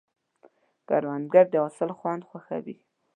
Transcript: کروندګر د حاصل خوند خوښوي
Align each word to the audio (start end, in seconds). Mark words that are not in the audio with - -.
کروندګر 0.87 1.45
د 1.51 1.55
حاصل 1.63 1.89
خوند 1.97 2.21
خوښوي 2.29 2.75